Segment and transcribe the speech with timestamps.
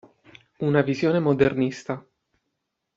[0.61, 2.03] Una visione modernista.